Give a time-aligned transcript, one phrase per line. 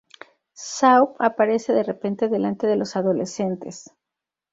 [0.55, 3.93] Shaw aparece de repente delante de los adolescentes.